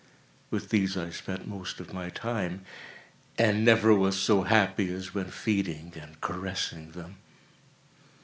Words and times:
With 0.49 0.69
these 0.69 0.97
I 0.97 1.11
spent 1.11 1.47
most 1.47 1.79
of 1.79 1.93
my 1.93 2.09
time, 2.09 2.65
and 3.37 3.63
never 3.63 3.93
was 3.93 4.19
so 4.19 4.41
happy 4.41 4.91
as 4.91 5.13
when 5.13 5.29
feeding 5.29 5.93
and 5.95 6.19
caressing 6.21 6.93
them. 6.93 7.17